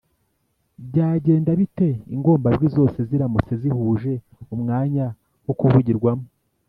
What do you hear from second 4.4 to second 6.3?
umwanya wo kuvugirwamo